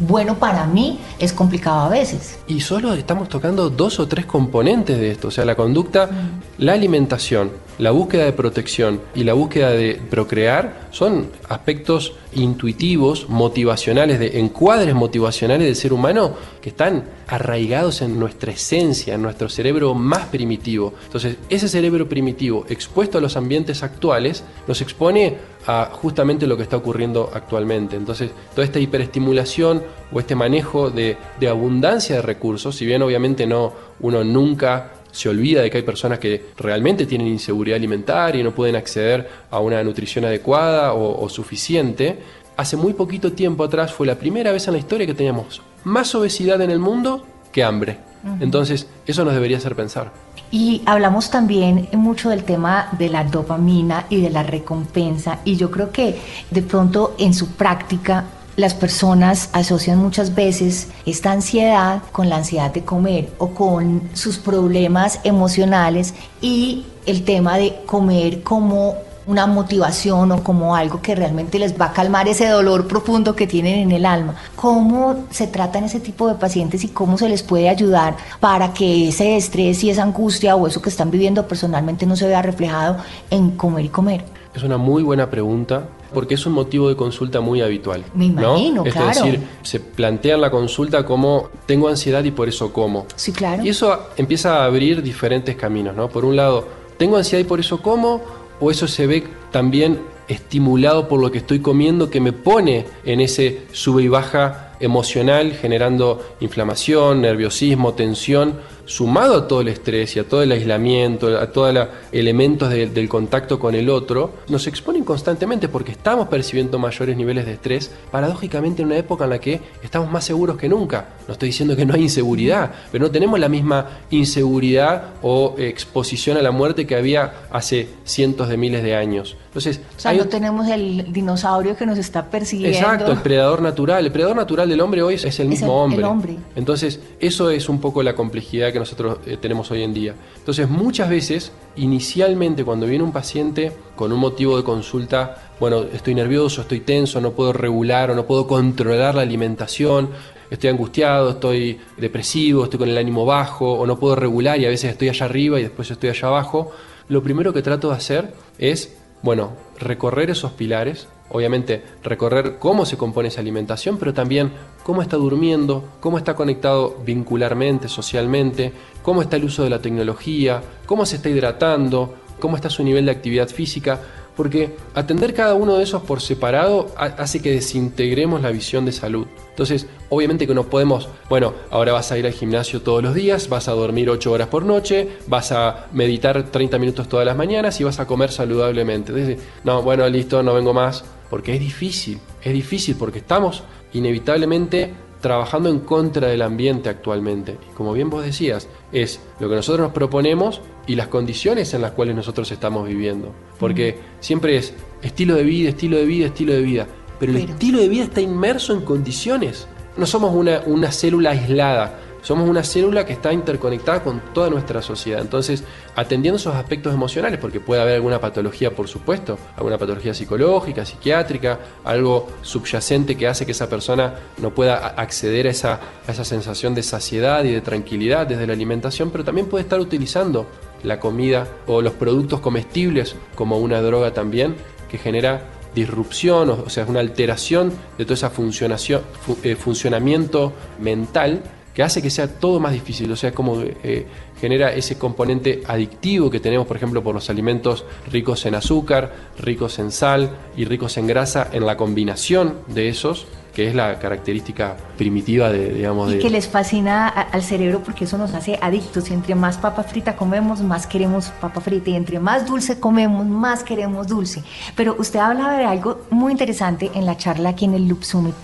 bueno 0.00 0.38
para 0.38 0.66
mí 0.66 0.98
es 1.18 1.32
complicado 1.32 1.80
a 1.80 1.88
veces. 1.88 2.38
Y 2.46 2.60
solo 2.60 2.92
estamos 3.00 3.28
tocando 3.28 3.70
dos 3.70 3.98
o 3.98 4.06
tres 4.06 4.26
componentes 4.26 4.98
de 4.98 5.10
esto, 5.10 5.28
o 5.28 5.30
sea, 5.30 5.44
la 5.44 5.56
conducta, 5.56 6.06
mm. 6.06 6.62
la 6.62 6.72
alimentación, 6.74 7.50
la 7.80 7.92
búsqueda 7.92 8.26
de 8.26 8.32
protección 8.32 9.00
y 9.14 9.24
la 9.24 9.32
búsqueda 9.32 9.70
de 9.70 9.98
procrear 10.10 10.88
son 10.90 11.30
aspectos 11.48 12.12
intuitivos, 12.34 13.28
motivacionales, 13.28 14.18
de 14.20 14.38
encuadres 14.38 14.94
motivacionales 14.94 15.66
del 15.66 15.76
ser 15.76 15.94
humano 15.94 16.34
que 16.60 16.68
están 16.68 17.04
arraigados 17.26 18.02
en 18.02 18.20
nuestra 18.20 18.52
esencia, 18.52 19.14
en 19.14 19.22
nuestro 19.22 19.48
cerebro 19.48 19.94
más 19.94 20.26
primitivo. 20.26 20.92
Entonces, 21.06 21.36
ese 21.48 21.68
cerebro 21.68 22.06
primitivo 22.06 22.66
expuesto 22.68 23.16
a 23.16 23.20
los 23.22 23.36
ambientes 23.36 23.82
actuales 23.82 24.44
nos 24.68 24.82
expone 24.82 25.38
a 25.66 25.90
justamente 25.90 26.46
lo 26.46 26.58
que 26.58 26.64
está 26.64 26.76
ocurriendo 26.76 27.30
actualmente. 27.32 27.96
Entonces, 27.96 28.30
toda 28.54 28.66
esta 28.66 28.78
hiperestimulación 28.78 29.82
o 30.12 30.20
este 30.20 30.34
manejo 30.34 30.90
de, 30.90 31.16
de 31.38 31.48
abundancia 31.48 32.16
de 32.16 32.22
recursos, 32.22 32.76
si 32.76 32.84
bien 32.84 33.00
obviamente 33.00 33.46
no, 33.46 33.72
uno 34.00 34.22
nunca 34.22 34.99
se 35.12 35.28
olvida 35.28 35.62
de 35.62 35.70
que 35.70 35.78
hay 35.78 35.82
personas 35.82 36.18
que 36.18 36.46
realmente 36.56 37.06
tienen 37.06 37.26
inseguridad 37.26 37.76
alimentaria 37.76 38.40
y 38.40 38.44
no 38.44 38.54
pueden 38.54 38.76
acceder 38.76 39.28
a 39.50 39.60
una 39.60 39.82
nutrición 39.82 40.24
adecuada 40.24 40.94
o, 40.94 41.28
suficiente. 41.28 42.18
Hace 42.56 42.76
muy 42.76 42.92
poquito 42.92 43.32
tiempo 43.32 43.64
atrás 43.64 43.92
fue 43.92 44.06
la 44.06 44.16
primera 44.16 44.52
vez 44.52 44.66
en 44.66 44.74
la 44.74 44.78
historia 44.78 45.06
que 45.06 45.14
teníamos 45.14 45.62
más 45.84 46.14
obesidad 46.14 46.60
en 46.60 46.70
el 46.70 46.78
mundo 46.78 47.26
que 47.52 47.64
hambre. 47.64 47.98
Entonces, 48.40 48.86
eso 49.06 49.24
nos 49.24 49.32
debería 49.32 49.56
hacer 49.56 49.74
pensar. 49.74 50.12
Y 50.50 50.82
hablamos 50.84 51.30
también 51.30 51.88
mucho 51.92 52.28
del 52.28 52.44
tema 52.44 52.88
de 52.98 53.08
la 53.08 53.24
dopamina 53.24 54.06
y 54.10 54.20
de 54.20 54.30
la 54.30 54.42
recompensa. 54.42 55.38
Y 55.44 55.56
yo 55.56 55.70
creo 55.70 55.90
que 55.90 56.18
de 56.50 56.62
pronto 56.62 57.14
en 57.18 57.32
su 57.32 57.52
práctica 57.52 58.26
las 58.56 58.74
personas 58.74 59.48
asocian 59.52 59.98
muchas 59.98 60.34
veces 60.34 60.88
esta 61.06 61.32
ansiedad 61.32 62.02
con 62.12 62.28
la 62.28 62.36
ansiedad 62.36 62.72
de 62.72 62.84
comer 62.84 63.32
o 63.38 63.48
con 63.50 64.10
sus 64.14 64.38
problemas 64.38 65.20
emocionales 65.24 66.14
y 66.40 66.86
el 67.06 67.24
tema 67.24 67.56
de 67.56 67.80
comer 67.86 68.42
como 68.42 68.96
una 69.26 69.46
motivación 69.46 70.32
o 70.32 70.42
como 70.42 70.74
algo 70.74 71.00
que 71.00 71.14
realmente 71.14 71.58
les 71.58 71.80
va 71.80 71.86
a 71.86 71.92
calmar 71.92 72.26
ese 72.26 72.48
dolor 72.48 72.88
profundo 72.88 73.36
que 73.36 73.46
tienen 73.46 73.78
en 73.78 73.92
el 73.92 74.04
alma. 74.04 74.34
¿Cómo 74.56 75.26
se 75.30 75.46
tratan 75.46 75.84
ese 75.84 76.00
tipo 76.00 76.26
de 76.26 76.34
pacientes 76.34 76.82
y 76.82 76.88
cómo 76.88 77.16
se 77.16 77.28
les 77.28 77.42
puede 77.42 77.68
ayudar 77.68 78.16
para 78.40 78.72
que 78.72 79.08
ese 79.08 79.36
estrés 79.36 79.84
y 79.84 79.90
esa 79.90 80.02
angustia 80.02 80.56
o 80.56 80.66
eso 80.66 80.82
que 80.82 80.90
están 80.90 81.10
viviendo 81.10 81.46
personalmente 81.46 82.06
no 82.06 82.16
se 82.16 82.26
vea 82.26 82.42
reflejado 82.42 82.96
en 83.30 83.52
comer 83.52 83.84
y 83.84 83.88
comer? 83.88 84.24
Es 84.54 84.64
una 84.64 84.78
muy 84.78 85.04
buena 85.04 85.30
pregunta 85.30 85.84
porque 86.12 86.34
es 86.34 86.46
un 86.46 86.52
motivo 86.52 86.88
de 86.88 86.96
consulta 86.96 87.40
muy 87.40 87.60
habitual. 87.60 88.04
Me 88.14 88.26
imagino, 88.26 88.84
Es 88.84 88.94
decir, 88.94 89.40
se 89.62 89.80
plantea 89.80 90.34
en 90.34 90.40
la 90.40 90.50
consulta 90.50 91.04
como 91.04 91.50
tengo 91.66 91.88
ansiedad 91.88 92.24
y 92.24 92.30
por 92.30 92.48
eso 92.48 92.72
como. 92.72 93.06
Sí, 93.16 93.32
claro. 93.32 93.64
Y 93.64 93.68
eso 93.68 94.08
empieza 94.16 94.62
a 94.62 94.64
abrir 94.64 95.02
diferentes 95.02 95.56
caminos, 95.56 95.96
¿no? 95.96 96.08
Por 96.08 96.24
un 96.24 96.36
lado, 96.36 96.66
tengo 96.96 97.16
ansiedad 97.16 97.42
y 97.42 97.46
por 97.46 97.60
eso 97.60 97.80
como, 97.80 98.20
o 98.60 98.70
eso 98.70 98.86
se 98.86 99.06
ve 99.06 99.24
también 99.50 100.00
estimulado 100.28 101.08
por 101.08 101.20
lo 101.20 101.30
que 101.30 101.38
estoy 101.38 101.60
comiendo 101.60 102.08
que 102.08 102.20
me 102.20 102.32
pone 102.32 102.86
en 103.04 103.20
ese 103.20 103.62
sube 103.72 104.04
y 104.04 104.08
baja 104.08 104.69
emocional, 104.80 105.52
generando 105.52 106.20
inflamación, 106.40 107.20
nerviosismo, 107.20 107.94
tensión 107.94 108.54
sumado 108.90 109.36
a 109.36 109.48
todo 109.48 109.60
el 109.60 109.68
estrés 109.68 110.16
y 110.16 110.18
a 110.18 110.24
todo 110.24 110.42
el 110.42 110.50
aislamiento, 110.50 111.38
a 111.38 111.52
todos 111.52 111.72
los 111.72 111.88
elementos 112.10 112.70
del 112.70 113.08
contacto 113.08 113.60
con 113.60 113.76
el 113.76 113.88
otro, 113.88 114.32
nos 114.48 114.66
exponen 114.66 115.04
constantemente 115.04 115.68
porque 115.68 115.92
estamos 115.92 116.26
percibiendo 116.26 116.76
mayores 116.76 117.16
niveles 117.16 117.46
de 117.46 117.52
estrés, 117.52 117.90
paradójicamente 118.10 118.82
en 118.82 118.88
una 118.88 118.98
época 118.98 119.24
en 119.24 119.30
la 119.30 119.38
que 119.38 119.60
estamos 119.80 120.10
más 120.10 120.24
seguros 120.24 120.56
que 120.56 120.68
nunca. 120.68 121.10
No 121.28 121.34
estoy 121.34 121.50
diciendo 121.50 121.76
que 121.76 121.86
no 121.86 121.94
hay 121.94 122.02
inseguridad, 122.02 122.72
pero 122.90 123.04
no 123.04 123.12
tenemos 123.12 123.38
la 123.38 123.48
misma 123.48 124.00
inseguridad 124.10 125.14
o 125.22 125.54
exposición 125.58 126.36
a 126.36 126.42
la 126.42 126.50
muerte 126.50 126.84
que 126.84 126.96
había 126.96 127.46
hace 127.52 127.88
cientos 128.04 128.48
de 128.48 128.56
miles 128.56 128.82
de 128.82 128.96
años. 128.96 129.36
Entonces, 129.50 129.80
o 129.96 130.00
sea, 130.00 130.12
no 130.12 130.26
tenemos 130.26 130.68
el 130.68 131.12
dinosaurio 131.12 131.76
que 131.76 131.84
nos 131.84 131.98
está 131.98 132.30
persiguiendo. 132.30 132.78
Exacto, 132.78 133.10
el 133.10 133.18
predador 133.18 133.60
natural. 133.60 134.06
El 134.06 134.12
predador 134.12 134.36
natural 134.36 134.68
del 134.68 134.80
hombre 134.80 135.02
hoy 135.02 135.14
es 135.14 135.40
el 135.40 135.48
mismo 135.48 135.82
hombre. 135.82 136.04
hombre. 136.04 136.36
Entonces, 136.54 137.00
eso 137.18 137.50
es 137.50 137.68
un 137.68 137.80
poco 137.80 138.04
la 138.04 138.14
complejidad 138.14 138.72
que 138.72 138.78
nosotros 138.78 139.18
eh, 139.26 139.36
tenemos 139.40 139.68
hoy 139.72 139.82
en 139.82 139.92
día. 139.92 140.14
Entonces, 140.36 140.70
muchas 140.70 141.10
veces, 141.10 141.50
inicialmente, 141.74 142.64
cuando 142.64 142.86
viene 142.86 143.02
un 143.02 143.10
paciente 143.10 143.72
con 143.96 144.12
un 144.12 144.20
motivo 144.20 144.56
de 144.56 144.62
consulta, 144.62 145.50
bueno, 145.58 145.82
estoy 145.92 146.14
nervioso, 146.14 146.60
estoy 146.60 146.80
tenso, 146.80 147.20
no 147.20 147.32
puedo 147.32 147.52
regular 147.52 148.12
o 148.12 148.14
no 148.14 148.26
puedo 148.26 148.46
controlar 148.46 149.16
la 149.16 149.22
alimentación, 149.22 150.10
estoy 150.48 150.70
angustiado, 150.70 151.30
estoy 151.30 151.80
depresivo, 151.96 152.62
estoy 152.62 152.78
con 152.78 152.88
el 152.88 152.98
ánimo 152.98 153.26
bajo 153.26 153.72
o 153.72 153.84
no 153.84 153.98
puedo 153.98 154.14
regular 154.14 154.60
y 154.60 154.66
a 154.66 154.68
veces 154.68 154.92
estoy 154.92 155.08
allá 155.08 155.26
arriba 155.26 155.58
y 155.58 155.64
después 155.64 155.90
estoy 155.90 156.10
allá 156.10 156.28
abajo, 156.28 156.70
lo 157.08 157.22
primero 157.24 157.52
que 157.52 157.62
trato 157.62 157.88
de 157.90 157.96
hacer 157.96 158.32
es, 158.58 158.96
bueno, 159.22 159.52
recorrer 159.78 160.30
esos 160.30 160.52
pilares, 160.52 161.08
obviamente 161.30 161.82
recorrer 162.02 162.58
cómo 162.58 162.84
se 162.86 162.96
compone 162.96 163.28
esa 163.28 163.40
alimentación, 163.40 163.98
pero 163.98 164.14
también 164.14 164.52
cómo 164.82 165.02
está 165.02 165.16
durmiendo, 165.16 165.84
cómo 166.00 166.18
está 166.18 166.34
conectado 166.34 166.96
vincularmente, 167.04 167.88
socialmente, 167.88 168.72
cómo 169.02 169.22
está 169.22 169.36
el 169.36 169.44
uso 169.44 169.62
de 169.62 169.70
la 169.70 169.80
tecnología, 169.80 170.62
cómo 170.86 171.06
se 171.06 171.16
está 171.16 171.28
hidratando, 171.28 172.14
cómo 172.40 172.56
está 172.56 172.70
su 172.70 172.82
nivel 172.82 173.04
de 173.06 173.12
actividad 173.12 173.48
física, 173.48 174.00
porque 174.40 174.74
atender 174.94 175.34
cada 175.34 175.52
uno 175.52 175.76
de 175.76 175.84
esos 175.84 176.00
por 176.00 176.22
separado 176.22 176.86
hace 176.96 177.42
que 177.42 177.50
desintegremos 177.50 178.40
la 178.40 178.50
visión 178.50 178.86
de 178.86 178.92
salud. 178.92 179.26
Entonces, 179.50 179.86
obviamente 180.08 180.46
que 180.46 180.54
no 180.54 180.64
podemos, 180.64 181.10
bueno, 181.28 181.52
ahora 181.70 181.92
vas 181.92 182.10
a 182.10 182.16
ir 182.16 182.24
al 182.24 182.32
gimnasio 182.32 182.80
todos 182.80 183.02
los 183.02 183.14
días, 183.14 183.50
vas 183.50 183.68
a 183.68 183.72
dormir 183.72 184.08
8 184.08 184.32
horas 184.32 184.48
por 184.48 184.64
noche, 184.64 185.10
vas 185.26 185.52
a 185.52 185.88
meditar 185.92 186.42
30 186.44 186.78
minutos 186.78 187.06
todas 187.06 187.26
las 187.26 187.36
mañanas 187.36 187.78
y 187.82 187.84
vas 187.84 188.00
a 188.00 188.06
comer 188.06 188.32
saludablemente. 188.32 189.36
No, 189.62 189.82
bueno, 189.82 190.08
listo, 190.08 190.42
no 190.42 190.54
vengo 190.54 190.72
más, 190.72 191.04
porque 191.28 191.52
es 191.52 191.60
difícil, 191.60 192.18
es 192.42 192.54
difícil 192.54 192.96
porque 192.98 193.18
estamos 193.18 193.62
inevitablemente 193.92 194.94
trabajando 195.20 195.68
en 195.68 195.80
contra 195.80 196.28
del 196.28 196.42
ambiente 196.42 196.88
actualmente. 196.88 197.58
Y 197.70 197.74
como 197.74 197.92
bien 197.92 198.10
vos 198.10 198.24
decías, 198.24 198.68
es 198.92 199.20
lo 199.38 199.48
que 199.48 199.56
nosotros 199.56 199.86
nos 199.86 199.92
proponemos 199.92 200.60
y 200.86 200.94
las 200.96 201.08
condiciones 201.08 201.74
en 201.74 201.82
las 201.82 201.92
cuales 201.92 202.16
nosotros 202.16 202.50
estamos 202.50 202.88
viviendo. 202.88 203.32
Porque 203.58 203.98
siempre 204.20 204.56
es 204.56 204.74
estilo 205.02 205.34
de 205.34 205.44
vida, 205.44 205.70
estilo 205.70 205.96
de 205.96 206.04
vida, 206.04 206.26
estilo 206.26 206.52
de 206.52 206.62
vida. 206.62 206.86
Pero, 207.18 207.32
el 207.32 207.38
estilo 207.38 207.78
de 207.78 207.88
vida 207.88 208.04
está 208.04 208.20
inmerso 208.20 208.72
en 208.72 208.80
condiciones. 208.80 209.66
No 209.96 210.06
somos 210.06 210.34
una, 210.34 210.62
una 210.66 210.90
célula 210.90 211.30
aislada 211.30 211.98
somos 212.22 212.48
una 212.48 212.62
célula 212.62 213.06
que 213.06 213.12
está 213.12 213.32
interconectada 213.32 214.02
con 214.02 214.20
toda 214.32 214.50
nuestra 214.50 214.82
sociedad. 214.82 215.20
Entonces, 215.20 215.64
atendiendo 215.96 216.36
esos 216.36 216.54
aspectos 216.54 216.94
emocionales, 216.94 217.38
porque 217.38 217.60
puede 217.60 217.80
haber 217.80 217.94
alguna 217.94 218.20
patología, 218.20 218.70
por 218.70 218.88
supuesto, 218.88 219.38
alguna 219.56 219.78
patología 219.78 220.14
psicológica, 220.14 220.84
psiquiátrica, 220.84 221.58
algo 221.84 222.28
subyacente 222.42 223.16
que 223.16 223.26
hace 223.26 223.46
que 223.46 223.52
esa 223.52 223.68
persona 223.68 224.14
no 224.38 224.54
pueda 224.54 224.88
acceder 224.88 225.46
a 225.46 225.50
esa, 225.50 225.80
sensación 226.24 226.74
de 226.74 226.82
saciedad 226.82 227.44
y 227.44 227.52
de 227.52 227.60
tranquilidad 227.60 228.26
desde 228.26 228.46
la 228.46 228.52
alimentación, 228.52 229.10
pero 229.10 229.24
también 229.24 229.46
puede 229.46 229.62
estar 229.62 229.80
utilizando 229.80 230.46
la 230.82 230.98
comida 230.98 231.46
o 231.66 231.82
los 231.82 231.94
productos 231.94 232.40
comestibles 232.40 233.16
como 233.34 233.58
una 233.58 233.80
droga 233.80 234.12
también 234.12 234.56
que 234.88 234.98
genera 234.98 235.42
disrupción, 235.74 236.50
o, 236.50 236.68
sea, 236.68 236.84
una 236.86 237.00
alteración 237.00 237.72
de 237.96 238.04
todo 238.04 238.14
ese 238.14 239.00
eh, 239.42 239.54
funcionamiento 239.54 240.52
mental 240.80 241.42
que 241.74 241.82
hace 241.82 242.02
que 242.02 242.10
sea 242.10 242.28
todo 242.28 242.58
más 242.60 242.72
difícil, 242.72 243.10
o 243.12 243.16
sea, 243.16 243.32
como 243.32 243.62
eh, 243.62 244.06
genera 244.40 244.72
ese 244.72 244.98
componente 244.98 245.62
adictivo 245.66 246.30
que 246.30 246.40
tenemos, 246.40 246.66
por 246.66 246.76
ejemplo, 246.76 247.02
por 247.02 247.14
los 247.14 247.30
alimentos 247.30 247.84
ricos 248.10 248.44
en 248.46 248.54
azúcar, 248.54 249.12
ricos 249.38 249.78
en 249.78 249.92
sal 249.92 250.30
y 250.56 250.64
ricos 250.64 250.96
en 250.96 251.06
grasa, 251.06 251.48
en 251.52 251.66
la 251.66 251.76
combinación 251.76 252.56
de 252.68 252.88
esos, 252.88 253.26
que 253.60 253.68
es 253.68 253.74
la 253.74 253.98
característica 253.98 254.74
primitiva 254.96 255.50
de, 255.50 255.74
digamos, 255.74 256.14
y 256.14 256.18
que 256.18 256.30
les 256.30 256.48
fascina 256.48 257.08
al 257.08 257.42
cerebro 257.42 257.82
porque 257.84 258.04
eso 258.04 258.16
nos 258.16 258.32
hace 258.32 258.58
adictos 258.62 259.10
y 259.10 259.12
entre 259.12 259.34
más 259.34 259.58
papa 259.58 259.82
frita 259.82 260.16
comemos, 260.16 260.62
más 260.62 260.86
queremos 260.86 261.26
papa 261.42 261.60
frita 261.60 261.90
y 261.90 261.94
entre 261.94 262.18
más 262.20 262.46
dulce 262.46 262.80
comemos, 262.80 263.26
más 263.26 263.62
queremos 263.62 264.06
dulce. 264.06 264.42
Pero 264.76 264.96
usted 264.98 265.18
hablaba 265.18 265.58
de 265.58 265.66
algo 265.66 266.00
muy 266.08 266.32
interesante 266.32 266.90
en 266.94 267.04
la 267.04 267.18
charla 267.18 267.50
aquí 267.50 267.66
en 267.66 267.74
el 267.74 267.86
Loop 267.86 268.02
Summit 268.02 268.34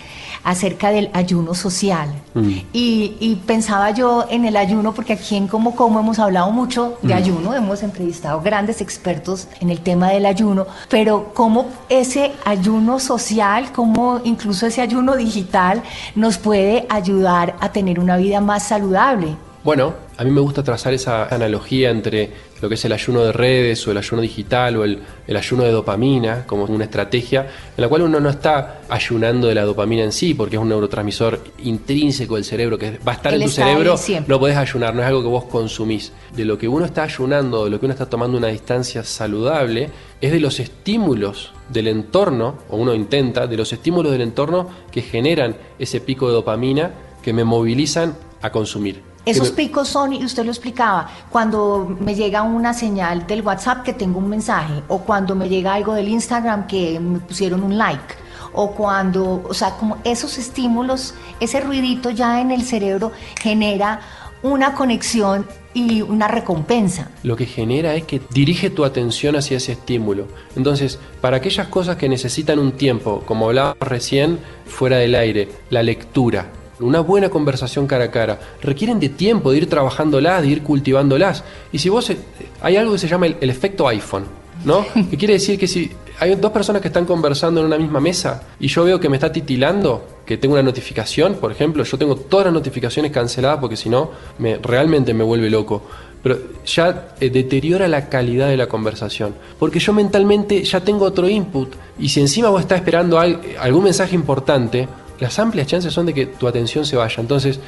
acerca 0.43 0.91
del 0.91 1.09
ayuno 1.13 1.53
social. 1.53 2.09
Mm. 2.33 2.51
Y, 2.71 3.37
pensaba 3.45 3.91
yo 3.91 4.25
en 4.29 4.45
el 4.45 4.55
ayuno, 4.55 4.93
porque 4.93 5.13
aquí 5.13 5.35
en 5.35 5.47
Como 5.47 5.75
Como 5.75 5.99
hemos 5.99 6.19
hablado 6.19 6.51
mucho 6.51 6.97
de 7.01 7.13
mm. 7.13 7.17
ayuno, 7.17 7.53
hemos 7.53 7.83
entrevistado 7.83 8.41
grandes 8.41 8.81
expertos 8.81 9.47
en 9.59 9.69
el 9.69 9.79
tema 9.79 10.09
del 10.09 10.25
ayuno, 10.25 10.67
pero 10.89 11.31
cómo 11.33 11.67
ese 11.89 12.31
ayuno 12.45 12.99
social, 12.99 13.71
cómo 13.73 14.21
incluso 14.23 14.67
ese 14.67 14.81
ayuno 14.81 15.06
digital 15.15 15.83
nos 16.15 16.37
puede 16.37 16.85
ayudar 16.89 17.55
a 17.59 17.71
tener 17.71 17.99
una 17.99 18.17
vida 18.17 18.41
más 18.41 18.67
saludable. 18.67 19.35
Bueno, 19.63 19.93
a 20.17 20.23
mí 20.23 20.31
me 20.31 20.41
gusta 20.41 20.63
trazar 20.63 20.93
esa 20.93 21.25
analogía 21.25 21.89
entre 21.89 22.31
lo 22.61 22.69
que 22.69 22.75
es 22.75 22.85
el 22.85 22.91
ayuno 22.91 23.23
de 23.23 23.31
redes 23.31 23.87
o 23.87 23.91
el 23.91 23.97
ayuno 23.97 24.21
digital 24.21 24.77
o 24.77 24.83
el, 24.83 25.01
ayuno 25.35 25.63
de 25.63 25.71
dopamina 25.71 26.45
como 26.45 26.65
una 26.65 26.85
estrategia 26.85 27.41
en 27.75 27.81
la 27.81 27.87
cual 27.87 28.03
uno 28.03 28.19
no 28.19 28.29
está 28.29 28.81
ayunando 28.89 29.47
de 29.47 29.55
la 29.55 29.63
dopamina 29.63 30.03
en 30.03 30.11
sí 30.11 30.33
porque 30.33 30.55
es 30.55 30.61
un 30.61 30.69
neurotransmisor 30.69 31.39
intrínseco 31.59 32.35
del 32.35 32.43
cerebro 32.43 32.77
que 32.77 32.99
va 33.07 33.13
a 33.13 33.15
estar 33.15 33.33
en 33.33 33.41
tu 33.41 33.49
cerebro, 33.49 33.95
no 34.27 34.39
podés 34.39 34.57
ayunar, 34.57 34.95
no 34.95 35.01
es 35.01 35.07
algo 35.07 35.21
que 35.21 35.27
vos 35.27 35.45
consumís. 35.45 36.11
De 36.35 36.45
lo 36.45 36.57
que 36.57 36.67
uno 36.67 36.85
está 36.85 37.03
ayunando, 37.03 37.65
de 37.65 37.71
lo 37.71 37.79
que 37.79 37.85
uno 37.85 37.93
está 37.93 38.09
tomando 38.09 38.37
una 38.37 38.47
distancia 38.47 39.03
saludable, 39.03 39.89
es 40.21 40.31
de 40.31 40.39
los 40.39 40.59
estímulos 40.59 41.53
del 41.69 41.87
entorno, 41.87 42.59
o 42.69 42.77
uno 42.77 42.93
intenta, 42.93 43.47
de 43.47 43.57
los 43.57 43.71
estímulos 43.73 44.11
del 44.11 44.21
entorno 44.21 44.69
que 44.91 45.01
generan 45.01 45.55
ese 45.79 46.01
pico 46.01 46.27
de 46.27 46.33
dopamina 46.33 46.91
que 47.21 47.33
me 47.33 47.43
movilizan 47.43 48.15
a 48.41 48.51
consumir. 48.51 49.06
Esos 49.27 49.51
picos 49.51 49.89
son, 49.89 50.13
y 50.13 50.23
usted 50.23 50.45
lo 50.45 50.51
explicaba, 50.51 51.09
cuando 51.29 51.97
me 51.99 52.15
llega 52.15 52.43
una 52.43 52.73
señal 52.73 53.27
del 53.27 53.41
WhatsApp 53.41 53.83
que 53.83 53.93
tengo 53.93 54.19
un 54.19 54.29
mensaje, 54.29 54.81
o 54.87 54.99
cuando 54.99 55.35
me 55.35 55.49
llega 55.49 55.73
algo 55.73 55.93
del 55.93 56.07
Instagram 56.07 56.65
que 56.65 56.99
me 56.99 57.19
pusieron 57.19 57.63
un 57.63 57.77
like, 57.77 58.15
o 58.53 58.71
cuando, 58.71 59.43
o 59.47 59.53
sea, 59.53 59.71
como 59.71 59.97
esos 60.03 60.37
estímulos, 60.37 61.13
ese 61.39 61.59
ruidito 61.59 62.09
ya 62.09 62.39
en 62.39 62.51
el 62.51 62.63
cerebro 62.63 63.11
genera 63.39 63.99
una 64.43 64.73
conexión 64.73 65.45
y 65.73 66.01
una 66.01 66.27
recompensa. 66.27 67.09
Lo 67.23 67.35
que 67.35 67.45
genera 67.45 67.93
es 67.95 68.03
que 68.03 68.21
dirige 68.31 68.69
tu 68.69 68.85
atención 68.85 69.35
hacia 69.35 69.57
ese 69.57 69.73
estímulo. 69.73 70.27
Entonces, 70.55 70.99
para 71.21 71.37
aquellas 71.37 71.67
cosas 71.67 71.97
que 71.97 72.09
necesitan 72.09 72.57
un 72.59 72.71
tiempo, 72.71 73.23
como 73.27 73.47
hablábamos 73.47 73.77
recién 73.79 74.39
fuera 74.65 74.97
del 74.97 75.15
aire, 75.15 75.49
la 75.69 75.83
lectura, 75.83 76.51
una 76.79 76.99
buena 76.99 77.29
conversación 77.29 77.87
cara 77.87 78.05
a 78.05 78.11
cara, 78.11 78.39
requieren 78.61 78.99
de 78.99 79.09
tiempo, 79.09 79.51
de 79.51 79.57
ir 79.57 79.69
trabajándolas, 79.69 80.41
de 80.41 80.49
ir 80.49 80.63
cultivándolas. 80.63 81.43
Y 81.71 81.79
si 81.79 81.89
vos, 81.89 82.09
eh, 82.09 82.17
hay 82.61 82.77
algo 82.77 82.93
que 82.93 82.99
se 82.99 83.07
llama 83.07 83.27
el, 83.27 83.37
el 83.41 83.49
efecto 83.49 83.87
iPhone, 83.87 84.25
¿no? 84.65 84.85
que 85.09 85.17
quiere 85.17 85.33
decir 85.33 85.59
que 85.59 85.67
si 85.67 85.91
hay 86.19 86.35
dos 86.35 86.51
personas 86.51 86.81
que 86.81 86.87
están 86.87 87.05
conversando 87.05 87.59
en 87.59 87.67
una 87.67 87.77
misma 87.77 87.99
mesa 87.99 88.43
y 88.59 88.67
yo 88.67 88.83
veo 88.83 88.99
que 88.99 89.09
me 89.09 89.17
está 89.17 89.31
titilando, 89.31 90.21
que 90.25 90.37
tengo 90.37 90.55
una 90.55 90.63
notificación, 90.63 91.35
por 91.35 91.51
ejemplo, 91.51 91.83
yo 91.83 91.97
tengo 91.97 92.15
todas 92.15 92.47
las 92.47 92.53
notificaciones 92.53 93.11
canceladas 93.11 93.59
porque 93.59 93.77
si 93.77 93.89
no, 93.89 94.11
me, 94.39 94.57
realmente 94.57 95.13
me 95.13 95.23
vuelve 95.23 95.49
loco. 95.49 95.83
Pero 96.23 96.39
ya 96.65 97.09
eh, 97.19 97.29
deteriora 97.29 97.87
la 97.87 98.09
calidad 98.09 98.49
de 98.49 98.57
la 98.57 98.67
conversación. 98.67 99.35
Porque 99.59 99.79
yo 99.79 99.93
mentalmente 99.93 100.63
ya 100.63 100.81
tengo 100.81 101.05
otro 101.05 101.29
input 101.29 101.75
y 101.99 102.09
si 102.09 102.19
encima 102.19 102.49
vos 102.49 102.61
estás 102.61 102.79
esperando 102.79 103.19
algún 103.19 103.83
mensaje 103.83 104.15
importante, 104.15 104.87
las 105.19 105.39
amplias 105.39 105.67
chances 105.67 105.93
son 105.93 106.05
de 106.05 106.13
que 106.13 106.25
tu 106.25 106.47
atención 106.47 106.85
se 106.85 106.95
vaya. 106.95 107.21
Entonces, 107.21 107.59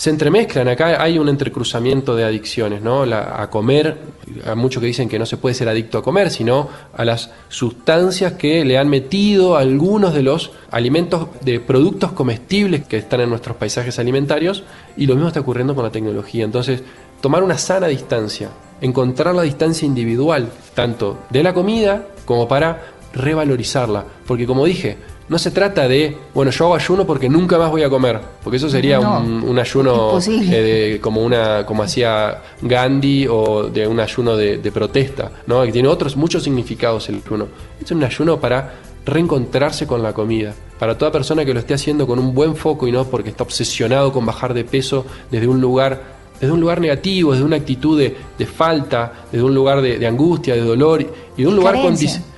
se 0.00 0.08
entremezclan, 0.08 0.66
acá 0.66 1.02
hay 1.02 1.18
un 1.18 1.28
entrecruzamiento 1.28 2.16
de 2.16 2.24
adicciones, 2.24 2.80
¿no? 2.80 3.02
a 3.02 3.50
comer, 3.50 3.98
hay 4.46 4.56
muchos 4.56 4.80
que 4.80 4.86
dicen 4.86 5.10
que 5.10 5.18
no 5.18 5.26
se 5.26 5.36
puede 5.36 5.54
ser 5.54 5.68
adicto 5.68 5.98
a 5.98 6.02
comer, 6.02 6.30
sino 6.30 6.70
a 6.96 7.04
las 7.04 7.30
sustancias 7.50 8.32
que 8.32 8.64
le 8.64 8.78
han 8.78 8.88
metido 8.88 9.58
algunos 9.58 10.14
de 10.14 10.22
los 10.22 10.52
alimentos, 10.70 11.28
de 11.42 11.60
productos 11.60 12.12
comestibles 12.12 12.86
que 12.86 12.96
están 12.96 13.20
en 13.20 13.28
nuestros 13.28 13.58
paisajes 13.58 13.98
alimentarios, 13.98 14.62
y 14.96 15.04
lo 15.04 15.16
mismo 15.16 15.28
está 15.28 15.40
ocurriendo 15.40 15.74
con 15.74 15.84
la 15.84 15.92
tecnología. 15.92 16.46
Entonces, 16.46 16.82
tomar 17.20 17.42
una 17.42 17.58
sana 17.58 17.86
distancia, 17.86 18.48
encontrar 18.80 19.34
la 19.34 19.42
distancia 19.42 19.84
individual, 19.84 20.48
tanto 20.74 21.18
de 21.28 21.42
la 21.42 21.52
comida 21.52 22.06
como 22.24 22.48
para 22.48 22.80
revalorizarla, 23.12 24.06
porque 24.26 24.46
como 24.46 24.64
dije, 24.64 24.96
no 25.30 25.38
se 25.38 25.52
trata 25.52 25.86
de, 25.86 26.16
bueno, 26.34 26.50
yo 26.50 26.64
hago 26.64 26.74
ayuno 26.74 27.06
porque 27.06 27.28
nunca 27.28 27.56
más 27.56 27.70
voy 27.70 27.84
a 27.84 27.88
comer, 27.88 28.20
porque 28.42 28.56
eso 28.56 28.68
sería 28.68 28.98
un, 28.98 29.56
ayuno 29.60 30.18
eh, 30.28 30.98
como 31.00 31.22
una 31.22 31.64
como 31.64 31.84
hacía 31.84 32.42
Gandhi 32.60 33.28
o 33.28 33.68
de 33.72 33.86
un 33.86 34.00
ayuno 34.00 34.36
de, 34.36 34.58
protesta, 34.72 35.30
¿no? 35.46 35.62
que 35.62 35.70
tiene 35.70 35.86
otros 35.86 36.16
muchos 36.16 36.42
significados 36.42 37.08
el 37.10 37.22
ayuno. 37.24 37.46
Es 37.80 37.88
un 37.92 38.02
ayuno 38.02 38.40
para 38.40 38.74
reencontrarse 39.06 39.86
con 39.86 40.02
la 40.02 40.12
comida. 40.12 40.52
Para 40.80 40.98
toda 40.98 41.12
persona 41.12 41.44
que 41.44 41.54
lo 41.54 41.60
esté 41.60 41.74
haciendo 41.74 42.08
con 42.08 42.18
un 42.18 42.34
buen 42.34 42.56
foco 42.56 42.88
y 42.88 42.92
no 42.92 43.04
porque 43.04 43.30
está 43.30 43.44
obsesionado 43.44 44.12
con 44.12 44.26
bajar 44.26 44.52
de 44.52 44.64
peso 44.64 45.06
desde 45.30 45.46
un 45.46 45.60
lugar 45.60 46.18
desde 46.40 46.52
un 46.52 46.60
lugar 46.60 46.80
negativo, 46.80 47.32
desde 47.32 47.44
una 47.44 47.56
actitud 47.56 48.00
de, 48.00 48.46
falta, 48.46 49.12
desde 49.30 49.44
un 49.44 49.54
lugar 49.54 49.80
de, 49.80 50.04
angustia, 50.06 50.54
de 50.54 50.62
dolor 50.62 51.02
y 51.36 51.42
de 51.42 51.46
un 51.46 51.54
lugar 51.54 51.76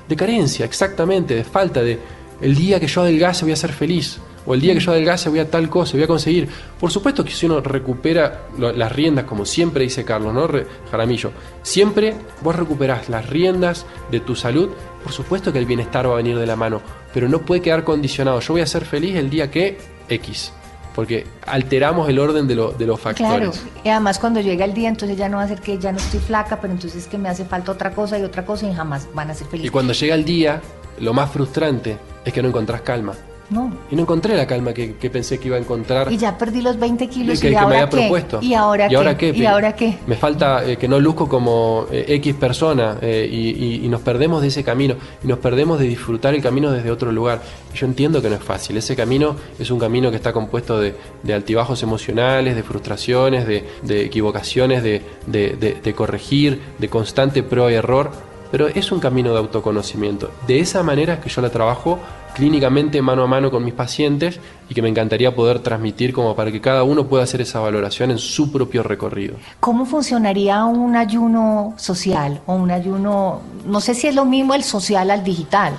de 0.08 0.16
carencia, 0.16 0.66
exactamente, 0.66 1.36
de 1.36 1.44
falta, 1.44 1.82
de, 1.82 1.98
el 2.42 2.54
día 2.56 2.78
que 2.80 2.88
yo 2.88 3.02
adelgace 3.02 3.44
voy 3.44 3.52
a 3.52 3.56
ser 3.56 3.72
feliz, 3.72 4.18
o 4.44 4.54
el 4.54 4.60
día 4.60 4.74
que 4.74 4.80
yo 4.80 4.90
adelgace 4.90 5.28
voy 5.28 5.38
a 5.38 5.48
tal 5.48 5.70
cosa, 5.70 5.92
voy 5.92 6.02
a 6.02 6.06
conseguir. 6.06 6.48
Por 6.78 6.90
supuesto 6.90 7.24
que 7.24 7.30
si 7.30 7.46
uno 7.46 7.60
recupera 7.60 8.42
las 8.58 8.92
riendas, 8.92 9.24
como 9.24 9.46
siempre 9.46 9.84
dice 9.84 10.04
Carlos, 10.04 10.34
¿no? 10.34 10.48
Jaramillo, 10.90 11.30
siempre 11.62 12.14
vos 12.42 12.56
recuperás 12.56 13.08
las 13.08 13.28
riendas 13.30 13.86
de 14.10 14.20
tu 14.20 14.34
salud, 14.34 14.70
por 15.02 15.12
supuesto 15.12 15.52
que 15.52 15.60
el 15.60 15.66
bienestar 15.66 16.08
va 16.08 16.14
a 16.14 16.16
venir 16.16 16.36
de 16.36 16.46
la 16.46 16.56
mano, 16.56 16.82
pero 17.14 17.28
no 17.28 17.40
puede 17.40 17.62
quedar 17.62 17.84
condicionado. 17.84 18.40
Yo 18.40 18.54
voy 18.54 18.62
a 18.62 18.66
ser 18.66 18.84
feliz 18.84 19.14
el 19.16 19.30
día 19.30 19.50
que 19.50 19.78
X 20.08 20.52
porque 20.94 21.26
alteramos 21.46 22.06
el 22.10 22.18
orden 22.18 22.46
de, 22.46 22.54
de, 22.54 22.86
los 22.86 23.00
factores. 23.00 23.26
Claro, 23.26 23.52
y 23.82 23.88
además 23.88 24.18
cuando 24.18 24.40
llega 24.40 24.66
el 24.66 24.74
día, 24.74 24.90
entonces 24.90 25.16
ya 25.16 25.26
no 25.26 25.38
va 25.38 25.44
a 25.44 25.48
ser 25.48 25.60
que 25.60 25.78
ya 25.78 25.90
no 25.90 25.96
estoy 25.96 26.20
flaca, 26.20 26.60
pero 26.60 26.72
entonces 26.72 27.04
es 27.04 27.08
que 27.08 27.16
me 27.16 27.30
hace 27.30 27.46
falta 27.46 27.72
otra 27.72 27.92
cosa 27.92 28.18
y 28.18 28.22
otra 28.22 28.44
cosa 28.44 28.68
y 28.68 28.74
jamás 28.74 29.08
van 29.14 29.30
a 29.30 29.34
ser 29.34 29.46
felices. 29.46 29.68
Y 29.68 29.70
cuando 29.70 29.94
llega 29.94 30.14
el 30.14 30.24
día, 30.26 30.60
lo 31.02 31.12
más 31.12 31.30
frustrante 31.30 31.98
es 32.24 32.32
que 32.32 32.42
no 32.42 32.48
encontrás 32.48 32.80
calma. 32.82 33.12
No. 33.50 33.70
Y 33.90 33.96
no 33.96 34.02
encontré 34.02 34.34
la 34.34 34.46
calma 34.46 34.72
que, 34.72 34.94
pensé 35.10 35.38
que 35.38 35.48
iba 35.48 35.56
a 35.58 35.60
encontrar. 35.60 36.10
Y 36.10 36.16
ya 36.16 36.38
perdí 36.38 36.62
los 36.62 36.78
20 36.78 37.06
kilos 37.08 37.38
que, 37.38 37.50
y 37.50 37.54
ahora 37.54 37.68
me 37.68 37.74
había 37.74 37.90
propuesto. 37.90 38.38
¿Y 38.40 38.54
ahora, 38.54 38.88
qué? 39.18 39.28
¿Y 39.30 39.44
ahora 39.44 39.74
qué? 39.74 39.98
Me 40.06 40.14
falta 40.14 40.64
eh, 40.64 40.78
que 40.78 40.88
no 40.88 40.98
luzco 40.98 41.28
como 41.28 41.86
eh, 41.90 42.06
X 42.08 42.34
persona 42.36 42.96
eh, 43.02 43.28
y, 43.30 43.86
nos 43.88 44.00
perdemos 44.00 44.40
de 44.40 44.48
ese 44.48 44.64
camino 44.64 44.94
y 45.22 45.26
nos 45.26 45.38
perdemos 45.38 45.78
de 45.78 45.86
disfrutar 45.86 46.34
el 46.34 46.40
camino 46.40 46.70
desde 46.70 46.90
otro 46.90 47.12
lugar. 47.12 47.42
yo 47.74 47.84
entiendo 47.84 48.22
que 48.22 48.30
no 48.30 48.36
es 48.36 48.42
fácil. 48.42 48.78
Ese 48.78 48.96
camino 48.96 49.36
es 49.58 49.70
un 49.70 49.78
camino 49.78 50.08
que 50.08 50.16
está 50.16 50.32
compuesto 50.32 50.80
de, 50.80 50.94
altibajos 51.30 51.82
emocionales, 51.82 52.56
de 52.56 52.62
frustraciones, 52.62 53.46
de, 53.46 54.04
equivocaciones, 54.04 54.82
de, 54.82 55.02
de 55.26 55.94
corregir, 55.94 56.62
de 56.78 56.88
constante 56.88 57.42
prueba 57.42 57.70
y 57.70 57.74
error 57.74 58.31
pero 58.52 58.68
es 58.68 58.92
un 58.92 59.00
camino 59.00 59.32
de 59.32 59.38
autoconocimiento. 59.38 60.30
De 60.46 60.60
esa 60.60 60.84
manera 60.84 61.20
que 61.20 61.30
yo 61.30 61.40
la 61.40 61.50
trabajo 61.50 61.98
clínicamente 62.34 63.02
mano 63.02 63.22
a 63.22 63.26
mano 63.26 63.50
con 63.50 63.64
mis 63.64 63.74
pacientes 63.74 64.40
y 64.68 64.74
que 64.74 64.82
me 64.82 64.88
encantaría 64.88 65.34
poder 65.34 65.58
transmitir 65.60 66.12
como 66.12 66.36
para 66.36 66.52
que 66.52 66.60
cada 66.60 66.82
uno 66.82 67.06
pueda 67.06 67.24
hacer 67.24 67.40
esa 67.40 67.60
valoración 67.60 68.10
en 68.10 68.18
su 68.18 68.52
propio 68.52 68.82
recorrido. 68.82 69.36
¿Cómo 69.58 69.86
funcionaría 69.86 70.64
un 70.64 70.94
ayuno 70.96 71.74
social 71.76 72.40
o 72.46 72.54
un 72.54 72.70
ayuno, 72.70 73.40
no 73.66 73.80
sé 73.80 73.94
si 73.94 74.06
es 74.06 74.14
lo 74.14 74.24
mismo 74.24 74.54
el 74.54 74.62
social 74.62 75.10
al 75.10 75.24
digital? 75.24 75.72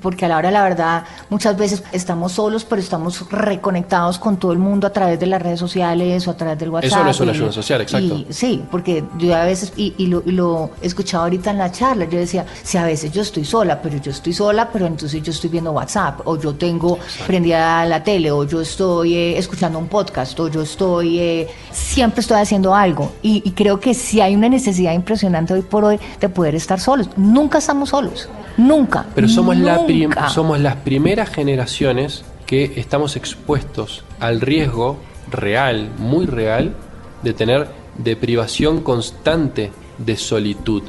Porque 0.00 0.24
a 0.24 0.28
la 0.28 0.36
hora 0.36 0.50
la 0.50 0.62
verdad 0.62 1.04
muchas 1.30 1.56
veces 1.56 1.82
estamos 1.92 2.32
solos, 2.32 2.64
pero 2.64 2.80
estamos 2.80 3.30
reconectados 3.30 4.18
con 4.18 4.36
todo 4.36 4.52
el 4.52 4.58
mundo 4.58 4.86
a 4.86 4.90
través 4.90 5.18
de 5.18 5.26
las 5.26 5.40
redes 5.42 5.60
sociales 5.60 6.26
o 6.26 6.30
a 6.30 6.36
través 6.36 6.58
del 6.58 6.70
WhatsApp. 6.70 6.90
Eso 6.90 7.04
no 7.04 7.10
es 7.10 7.20
una 7.20 7.32
ayuda 7.32 7.52
social, 7.52 7.80
exacto. 7.80 8.24
sí, 8.30 8.62
porque 8.70 9.04
yo 9.18 9.34
a 9.34 9.44
veces, 9.44 9.72
y, 9.76 10.06
lo, 10.06 10.22
lo, 10.26 10.70
he 10.82 10.86
escuchado 10.86 11.24
ahorita 11.24 11.50
en 11.50 11.58
la 11.58 11.72
charla, 11.72 12.04
yo 12.06 12.18
decía, 12.18 12.46
si 12.62 12.78
a 12.78 12.84
veces 12.84 13.12
yo 13.12 13.22
estoy 13.22 13.44
sola, 13.44 13.80
pero 13.80 13.98
yo 13.98 14.10
estoy 14.10 14.32
sola, 14.32 14.70
pero 14.72 14.86
entonces 14.86 15.22
yo 15.22 15.32
estoy 15.32 15.50
viendo 15.50 15.72
WhatsApp, 15.72 16.20
o 16.24 16.38
yo 16.38 16.54
tengo 16.54 16.98
prendida 17.26 17.84
la 17.86 18.02
tele, 18.02 18.30
o 18.30 18.44
yo 18.44 18.60
estoy 18.60 19.14
eh, 19.14 19.38
escuchando 19.38 19.78
un 19.78 19.88
podcast, 19.88 20.38
o 20.40 20.48
yo 20.48 20.62
estoy, 20.62 21.18
eh, 21.18 21.48
siempre 21.70 22.20
estoy 22.20 22.40
haciendo 22.40 22.74
algo. 22.74 23.12
Y, 23.22 23.42
y 23.44 23.52
creo 23.52 23.80
que 23.80 23.94
sí 23.94 24.20
hay 24.20 24.34
una 24.34 24.48
necesidad 24.48 24.92
impresionante 24.92 25.54
hoy 25.54 25.62
por 25.62 25.84
hoy 25.84 25.98
de 26.20 26.28
poder 26.28 26.54
estar 26.54 26.80
solos. 26.80 27.08
Nunca 27.16 27.58
estamos 27.58 27.90
solos. 27.90 28.28
Nunca. 28.56 29.06
Pero 29.14 29.28
somos, 29.28 29.56
La 29.56 30.28
somos 30.28 30.60
las 30.60 30.76
primeras 30.76 31.30
generaciones 31.30 32.24
que 32.46 32.74
estamos 32.76 33.16
expuestos 33.16 34.04
al 34.20 34.40
riesgo 34.40 34.98
real, 35.30 35.90
muy 35.98 36.26
real, 36.26 36.74
de 37.22 37.32
tener 37.32 37.68
deprivación 37.98 38.82
constante 38.82 39.72
de 39.98 40.16
solitud. 40.16 40.82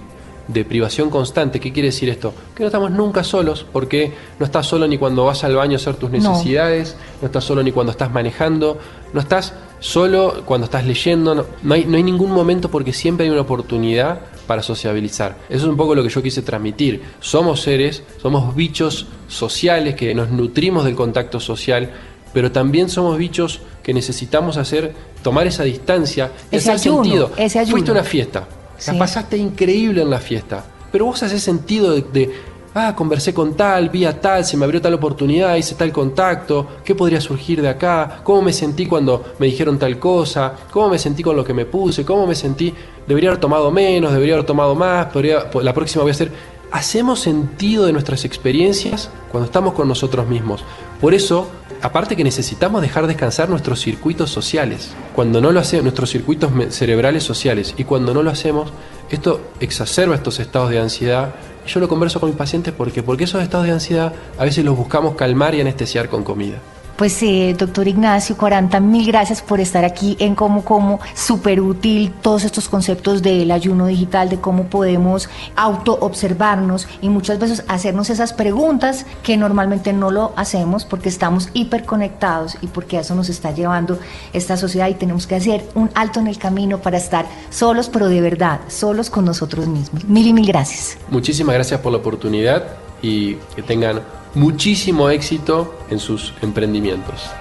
Deprivación 0.48 1.10
constante, 1.10 1.60
¿qué 1.60 1.74
quiere 1.74 1.90
decir 1.90 2.08
esto? 2.08 2.34
Que 2.56 2.64
no 2.64 2.68
estamos 2.68 2.92
nunca 2.92 3.24
solos, 3.26 3.66
porque 3.74 4.14
no 4.40 4.46
estás 4.46 4.66
solo 4.66 4.88
ni 4.88 4.98
cuando 4.98 5.26
vas 5.26 5.44
al 5.44 5.56
baño 5.56 5.74
a 5.74 5.76
hacer 5.76 5.96
tus 5.96 6.10
necesidades, 6.10 6.96
no, 7.22 7.26
estás 7.26 7.44
solo 7.44 7.64
ni 7.64 7.74
cuando 7.74 7.92
estás 7.92 8.14
manejando, 8.14 8.78
no 9.12 9.20
estás 9.20 9.54
solo 9.80 10.44
cuando 10.46 10.66
estás 10.66 10.86
leyendo, 10.86 11.48
no, 11.64 11.74
hay, 11.74 11.84
no 11.84 11.98
hay 11.98 12.04
ningún 12.04 12.32
momento 12.32 12.72
porque 12.72 12.94
siempre 12.94 13.26
hay 13.26 13.32
una 13.32 13.42
oportunidad 13.42 14.22
para 14.48 14.64
sociabilizar. 14.64 15.38
Eso 15.50 15.66
es 15.66 15.70
un 15.70 15.78
poco 15.78 15.94
lo 15.94 16.02
que 16.02 16.10
yo 16.10 16.24
quise 16.24 16.42
transmitir. 16.42 17.02
Somos 17.20 17.62
seres, 17.62 18.02
somos 18.22 18.56
bichos 18.56 19.08
sociales 19.28 19.96
que 19.96 20.16
nos 20.16 20.32
nutrimos 20.32 20.86
del 20.86 20.96
contacto 20.96 21.40
social, 21.40 21.92
pero 22.34 22.52
también 22.52 22.90
somos 22.90 23.18
bichos 23.18 23.62
que 23.84 23.94
necesitamos 23.94 24.58
hacer, 24.58 24.94
tomar 25.22 25.46
esa 25.48 25.64
distancia, 25.64 26.32
ese 26.50 26.72
ayuno, 26.72 27.04
sentido. 27.04 27.32
Fuiste 27.68 27.92
a 27.92 27.94
una 27.94 28.04
fiesta, 28.04 28.48
la 28.88 28.98
pasaste 28.98 29.38
increíble 29.38 30.02
en 30.02 30.10
la 30.10 30.20
fiesta, 30.20 30.66
pero 30.92 31.06
vos 31.06 31.22
haces 31.24 31.44
sentido 31.44 31.94
de 31.94 32.32
ah, 32.78 32.96
conversé 32.96 33.34
con 33.34 33.56
tal, 33.56 33.90
vi 33.90 34.06
a 34.06 34.22
tal, 34.22 34.46
se 34.46 34.56
me 34.56 34.66
abrió 34.66 34.82
tal 34.82 34.94
oportunidad, 34.94 35.56
hice 35.56 35.76
tal 35.76 35.92
contacto, 35.92 36.68
¿qué 36.84 36.96
podría 36.96 37.20
surgir 37.20 37.62
de 37.62 37.70
acá? 37.70 38.22
¿Cómo 38.24 38.42
me 38.42 38.54
sentí 38.54 38.86
cuando 38.86 39.34
me 39.40 39.48
dijeron 39.48 39.80
tal 39.80 39.98
cosa? 40.00 40.54
¿Cómo 40.72 40.90
me 40.90 41.00
sentí 41.00 41.24
con 41.24 41.36
lo 41.36 41.44
que 41.44 41.54
me 41.54 41.66
puse? 41.66 42.06
¿Cómo 42.06 42.28
me 42.28 42.36
sentí? 42.36 42.74
Debería 43.08 43.30
haber 43.30 43.42
tomado 43.42 43.72
menos, 43.72 44.12
debería 44.12 44.36
haber 44.36 44.46
tomado 44.46 44.76
más, 44.76 45.08
podría, 45.08 45.50
la 45.62 45.74
próxima 45.74 46.04
voy 46.04 46.12
a 46.12 46.14
hacer... 46.14 46.32
Hacemos 46.70 47.22
sentido 47.22 47.86
de 47.86 47.94
nuestras 47.94 48.26
experiencias 48.26 49.10
cuando 49.32 49.46
estamos 49.46 49.74
con 49.74 49.88
nosotros 49.88 50.28
mismos. 50.28 50.66
Por 51.00 51.14
eso, 51.14 51.48
aparte 51.82 52.18
que 52.18 52.26
necesitamos 52.26 52.82
dejar 52.82 53.08
descansar 53.08 53.48
nuestros 53.48 53.80
circuitos 53.80 54.32
sociales. 54.32 54.92
Cuando 55.16 55.40
no 55.40 55.54
lo 55.54 55.62
hacemos, 55.62 55.84
nuestros 55.84 56.10
circuitos 56.10 56.52
cerebrales 56.74 57.24
sociales, 57.24 57.74
y 57.78 57.86
cuando 57.86 58.14
no 58.14 58.22
lo 58.22 58.32
hacemos, 58.32 58.74
esto 59.10 59.40
exacerba 59.62 60.16
estos 60.16 60.40
estados 60.42 60.70
de 60.70 60.80
ansiedad, 60.80 61.36
yo 61.68 61.80
lo 61.80 61.88
converso 61.88 62.20
con 62.20 62.30
mis 62.30 62.38
pacientes 62.38 62.74
porque, 62.76 63.04
porque 63.04 63.26
esos 63.26 63.42
estados 63.44 63.68
de 63.68 63.74
ansiedad 63.74 64.14
a 64.38 64.44
veces 64.44 64.66
los 64.66 64.76
buscamos 64.76 65.16
calmar 65.16 65.54
y 65.56 65.62
anestesiar 65.62 66.10
con 66.10 66.24
comida. 66.24 66.58
Pues 66.98 67.22
eh, 67.22 67.56
doctor 67.56 67.88
Ignacio 67.88 68.36
Cuaranta, 68.36 68.80
mil 68.80 69.06
gracias 69.06 69.44
por 69.44 69.60
estar 69.60 69.86
aquí 69.86 70.18
en 70.20 70.34
Como 70.34 70.66
Como, 70.66 71.00
súper 71.14 71.62
útil 71.62 72.12
todos 72.24 72.44
estos 72.44 72.68
conceptos 72.68 73.22
del 73.22 73.52
ayuno 73.52 73.86
digital, 73.86 74.30
de 74.30 74.40
cómo 74.40 74.64
podemos 74.64 75.30
auto 75.56 75.96
observarnos 76.02 76.88
y 77.00 77.10
muchas 77.10 77.38
veces 77.38 77.64
hacernos 77.68 78.10
esas 78.10 78.34
preguntas 78.34 79.06
que 79.22 79.38
normalmente 79.38 79.94
no 79.94 80.10
lo 80.10 80.34
hacemos 80.36 80.86
porque 80.86 81.10
estamos 81.10 81.50
hiperconectados 81.54 82.58
y 82.62 82.68
porque 82.68 82.98
eso 82.98 83.14
nos 83.14 83.30
está 83.30 83.52
llevando 83.52 84.00
esta 84.34 84.58
sociedad 84.58 84.88
y 84.88 84.96
tenemos 84.96 85.28
que 85.28 85.36
hacer 85.36 85.70
un 85.76 85.92
alto 85.94 86.20
en 86.20 86.26
el 86.26 86.40
camino 86.40 86.80
para 86.80 86.98
estar 86.98 87.28
solos, 87.52 87.90
pero 87.90 88.10
de 88.10 88.22
verdad, 88.22 88.62
solos 88.70 89.12
con 89.12 89.24
nosotros 89.24 89.68
mismos. 89.68 90.04
Mil 90.06 90.26
y 90.26 90.34
mil 90.34 90.48
gracias. 90.48 90.98
Muchísimas 91.12 91.54
gracias 91.54 91.80
por 91.80 91.92
la 91.92 92.00
oportunidad 92.00 92.64
y 93.04 93.36
que 93.56 93.62
tengan 93.62 94.02
muchísimo 94.38 95.10
éxito 95.10 95.80
en 95.90 95.98
sus 96.00 96.34
emprendimientos. 96.44 97.32